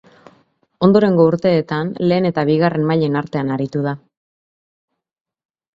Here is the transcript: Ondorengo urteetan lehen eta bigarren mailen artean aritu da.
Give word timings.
Ondorengo 0.87 1.25
urteetan 1.31 1.93
lehen 2.07 2.29
eta 2.31 2.47
bigarren 2.51 2.89
mailen 2.93 3.21
artean 3.23 3.53
aritu 3.59 3.87
da. 3.91 3.95